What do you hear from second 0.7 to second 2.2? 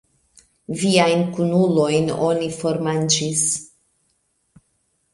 Viajn kunulojn